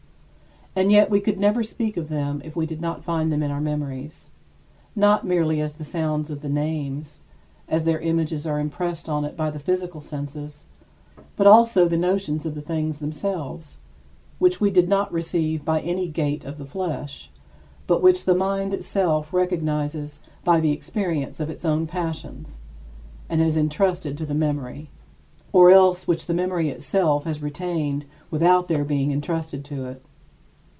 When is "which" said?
14.39-14.61, 18.01-18.23, 26.07-26.27